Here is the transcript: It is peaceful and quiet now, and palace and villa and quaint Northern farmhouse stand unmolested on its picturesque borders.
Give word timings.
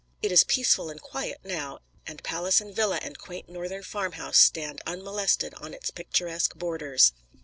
It 0.23 0.31
is 0.31 0.43
peaceful 0.43 0.89
and 0.89 0.99
quiet 0.99 1.41
now, 1.43 1.77
and 2.07 2.23
palace 2.23 2.59
and 2.59 2.75
villa 2.75 2.97
and 3.03 3.19
quaint 3.19 3.47
Northern 3.49 3.83
farmhouse 3.83 4.39
stand 4.39 4.81
unmolested 4.87 5.53
on 5.53 5.75
its 5.75 5.91
picturesque 5.91 6.55
borders. 6.55 7.13